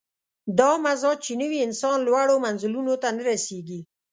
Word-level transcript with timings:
دا 0.59 0.71
مزاج 0.85 1.17
چې 1.25 1.33
نه 1.39 1.45
وي، 1.49 1.59
انسان 1.67 1.97
لوړو 2.07 2.35
منزلونو 2.45 2.93
ته 3.01 3.09
نه 3.17 3.21
رسېږي. 3.29 3.79